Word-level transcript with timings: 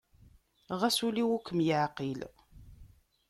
Ɣas 0.79 0.97
ul-iw 1.07 1.29
ur 1.35 1.41
kem-yeɛqil. 1.41 2.21